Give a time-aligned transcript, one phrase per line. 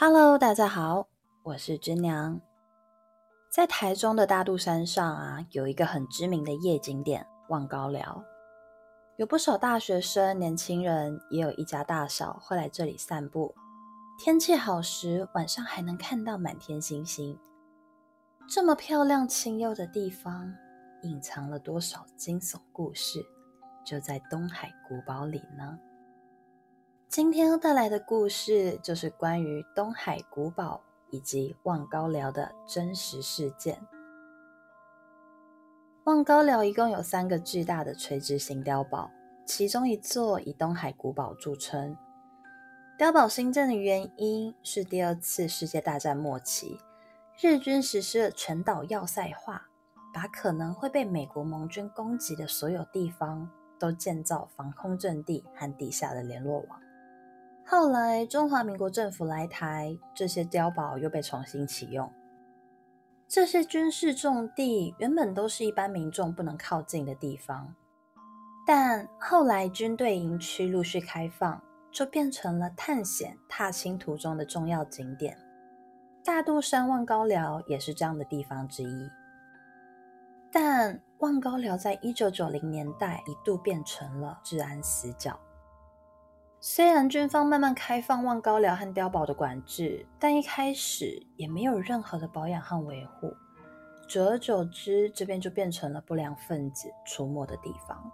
[0.00, 1.08] Hello，大家好，
[1.42, 2.40] 我是芝娘。
[3.50, 8.22] 在台中的大肚山上啊，有一个很知名的夜景点——望高寮，
[9.16, 13.52] 有不少大学生、年轻人，也有一家大小会来这里散步。
[14.20, 17.36] 天气好时，晚上还能看到满天星星。
[18.48, 20.54] 这么漂亮、清幽的地方，
[21.02, 23.20] 隐藏了多少惊悚故事？
[23.84, 25.76] 就在东海古堡里呢。
[27.18, 30.80] 今天要带来的故事就是关于东海古堡
[31.10, 33.76] 以及望高寮的真实事件。
[36.04, 39.10] 望高寮一共有三个巨大的垂直型碉堡，
[39.44, 41.96] 其中一座以东海古堡著称。
[42.96, 46.78] 碉堡兴建的原因是第二次世界大战末期，
[47.40, 49.66] 日军实施了全岛要塞化，
[50.14, 56.80] 把可能会被美国盟军攻击的所有地方都建造防空阵地和地下的联络网。
[57.70, 62.10] 后来，中华民国政府来台，这些碉堡又被重新启用。
[63.28, 67.74] 这些军事重地原本都是一般民众不能靠近的地方，
[68.66, 71.62] 但后来军队营区陆续开放，
[71.92, 75.36] 就变成了探险踏青途中的重要景点。
[76.24, 79.10] 大肚山望高寮也是这样的地方之一。
[80.50, 85.38] 但望高寮在一九九零年代一度变成了治安死角。
[86.60, 93.32] 虽然军方慢慢开放望高寮和碉堡的管制，但一开始也没有任何的保养和维护。
[94.08, 98.10] 久而久之，这边就变成了不良分子出没的地方。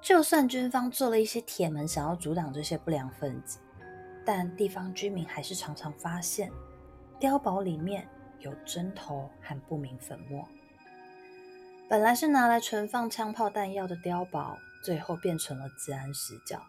[0.00, 3.58] 就算军方做了一些铁门，想要阻挡这些不良分子，
[4.24, 6.50] 但地方居民还是常常发现
[7.20, 10.48] 碉堡里面有针头和不明粉末。
[11.86, 16.62] 本来是拿来存放枪炮弹药的碉堡，最后变成了治安死角。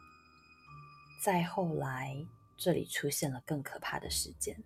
[1.21, 2.25] 再后来，
[2.55, 4.63] 这里出现了更可怕的事件。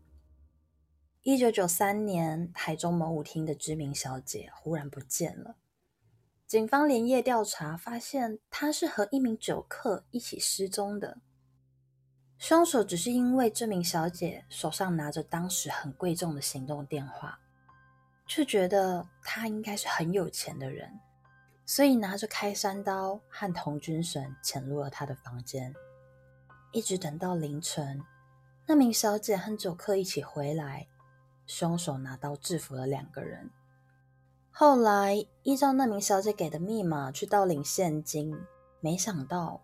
[1.23, 5.56] 一九九三年，台中某舞厅的知名小姐忽然不见了。
[6.46, 11.18] 警方连夜调查，发现她是和一名酒客一起失踪的。
[12.38, 17.40] 凶手只是因为这名小姐手上拿着当时很贵重的行动电话，
[18.28, 21.00] 却觉得她应该是很有钱的人，
[21.66, 25.74] 所以拿着开山刀和童军绳潜入了她的房间。
[26.73, 28.03] 一直等到凌晨，
[28.66, 30.88] 那名小姐和酒客一起回来，
[31.45, 33.51] 凶手拿刀制服了两个人。
[34.50, 38.35] 后来依照那名小姐给的密码去盗领现金，
[38.79, 39.61] 没想到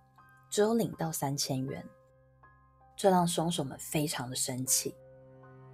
[0.51, 1.83] 只有领到三千元，
[2.95, 4.93] 这让凶手们非常的生气，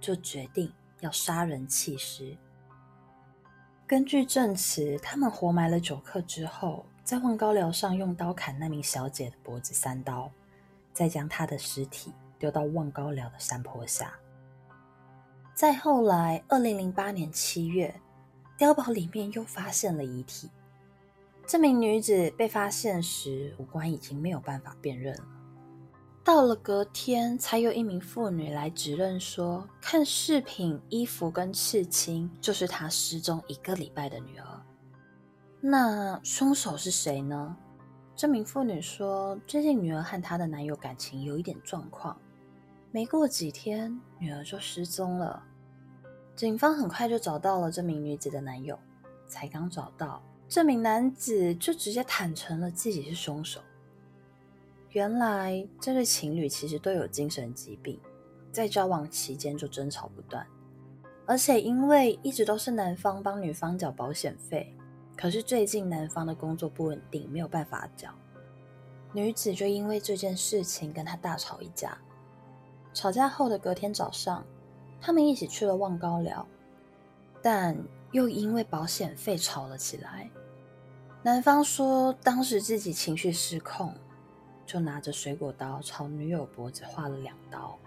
[0.00, 2.34] 就决定要杀人弃尸。
[3.86, 10.32] 根据证词，他们活埋了酒客之后，在望高寮上用刀砍那名小姐的脖子三刀。
[10.96, 14.14] 再将他的尸体丢到望高寮的山坡下。
[15.54, 17.94] 再后来，二零零八年七月，
[18.58, 20.48] 碉堡里面又发现了遗体。
[21.46, 25.24] 这名女子被发现时，五官已经没有办法辨认了。
[26.24, 34.46] 到了隔天，才有一名妇女来指认说，看饰品、衣服跟刺青，就是她失踪一个礼拜的女儿。
[35.60, 37.56] 那凶手是谁呢？
[38.16, 42.18] 这名妇女说：“最近女儿和她的男友感情有一点状况，
[42.90, 45.42] 没过几天，女儿就失踪了。
[46.34, 48.78] 警方很快就找到了这名女子的男友，
[49.26, 53.60] 才刚找到，这名男子就直接坦诚了自己是凶手。
[54.92, 58.00] 原来这对情侣其实都有精神疾病，
[58.50, 60.46] 在交往期间就争吵不断，
[61.26, 64.74] 而且因为一直都是男方帮女方缴保险费。”
[65.16, 68.10] 可是最近男方的工作不稳定，没有办法交，
[69.14, 71.96] 女子就因为这件事情跟他大吵一架。
[72.92, 74.44] 吵架后的隔天早上，
[75.00, 76.46] 他们一起去了望高寮，
[77.40, 77.74] 但
[78.12, 80.28] 又因为保险费吵了起来。
[81.22, 83.94] 男方说当时自己情绪失控，
[84.66, 87.78] 就拿着水果刀朝女友脖子划了两刀，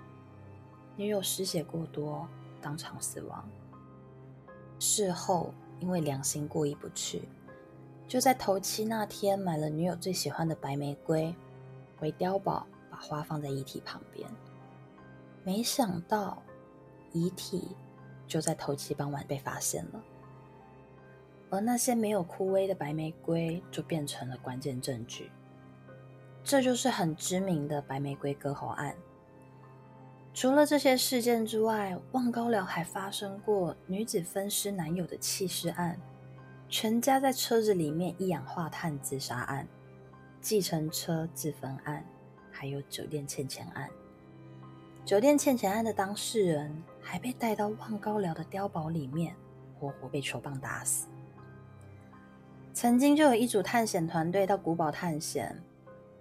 [0.95, 2.27] 女友失血过多，
[2.59, 3.47] 当场死亡。
[4.79, 5.53] 事后。
[5.79, 7.21] 因为良心过意不去，
[8.07, 11.33] 就在头七那天买了女友最喜欢的白玫瑰，
[11.97, 14.29] 回碉堡把花放在遗体旁边。
[15.43, 16.41] 没想到
[17.11, 17.75] 遗体
[18.27, 20.03] 就在头七傍晚被发现了，
[21.49, 25.31] 而那些没有枯萎的白玫瑰就变成了关键证据。
[26.43, 28.95] 这就是很知名的白玫瑰割喉案。
[30.33, 35.99] 除了这些事件之外，望高寮还发生过女子分尸男友的弃尸案、
[36.69, 39.67] 全家在车子里面一氧化碳自杀案、
[40.39, 42.05] 计程车自焚案，
[42.51, 43.89] 还有酒店欠钱案。
[45.03, 46.71] 酒店欠钱案的当事人
[47.01, 49.35] 还被带到望高寮的碉堡里面，
[49.79, 51.07] 活活被球棒打死。
[52.71, 55.59] 曾经就有一组探险团队到古堡探险，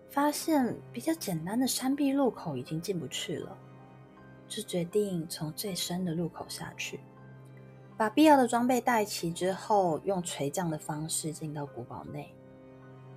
[0.08, 3.56] 发现比较简单的山壁入口已经进不去了，
[4.48, 7.00] 就决定从最深的入口下去。
[7.96, 12.34] 把必要的装备带齐之后，用垂降的方式进到古堡内。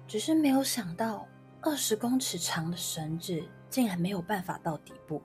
[0.07, 1.27] 只是没有想到，
[1.61, 5.21] 二十公尺长的绳子竟然没有办法到底部。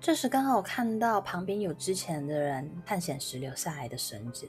[0.00, 4.48] 这时刚好看到旁边有之前的人探险时留下来的绳子，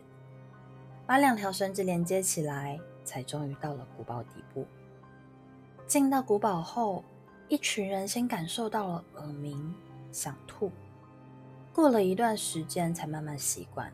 [1.06, 4.66] 把两条绳子连接起来，才终于到了古堡底部。
[5.88, 7.04] 进到古堡后，
[7.48, 9.74] 一群人先感受到了耳鸣、
[10.12, 10.72] 想吐。
[11.74, 13.92] 过了一段时间，才慢慢习惯。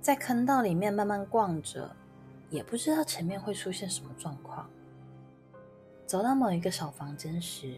[0.00, 1.94] 在坑道里面慢慢逛着，
[2.48, 4.70] 也不知道前面会出现什么状况。
[6.06, 7.74] 走到某一个小房间时，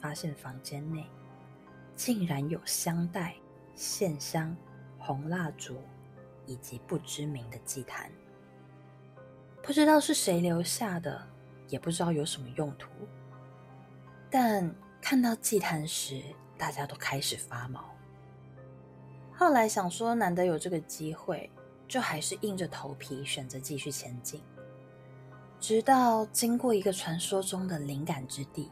[0.00, 1.06] 发现房间内
[1.94, 3.34] 竟然有香袋、
[3.74, 4.56] 线香、
[4.98, 5.76] 红蜡烛
[6.46, 8.10] 以及不知名的祭坛。
[9.62, 11.20] 不知道是谁留下的，
[11.68, 12.88] 也不知道有什么用途。
[14.30, 14.74] 但
[15.08, 16.22] 看到祭坛时，
[16.58, 17.82] 大家都开始发毛。
[19.32, 21.50] 后来想说，难得有这个机会，
[21.88, 24.42] 就还是硬着头皮选择继续前进。
[25.58, 28.70] 直到经过一个传说中的灵感之地，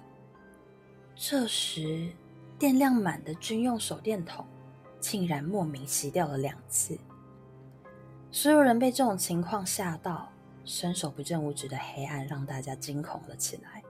[1.15, 2.13] 这时
[2.59, 4.45] 电量满的军用手电筒
[5.01, 6.99] 竟然莫名熄掉了两次。
[8.31, 10.31] 所有人被这种情况吓到，
[10.67, 13.83] 伸手不见五指的黑暗让大家惊恐了起来。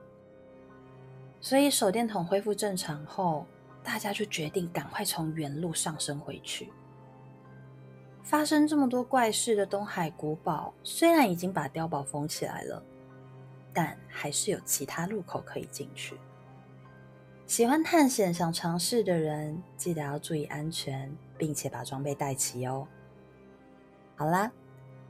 [1.46, 3.46] 所以手电筒恢复正常后。
[3.84, 6.72] 大家就决定赶快从原路上升回去。
[8.20, 12.82] 发生这么多怪事的东海古堡，虽然已经把碉堡封起来了，
[13.72, 16.18] 但还是有其他路口可以进去。
[17.46, 21.08] 喜欢探险、想尝试的人，记得要注意安全，
[21.38, 22.88] 并且把装备带齐哦。
[24.16, 24.50] 好啦，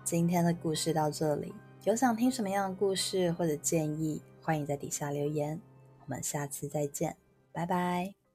[0.04, 1.54] 今天的故事到这里。
[1.84, 5.58] 有想听什么样的故事或者建议，欢迎在底下留言。
[6.06, 7.16] 我们下次再见，
[7.52, 8.25] 拜拜。